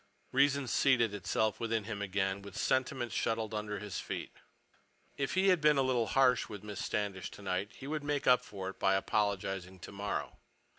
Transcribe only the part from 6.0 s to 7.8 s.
harsh with Miss Standish tonight,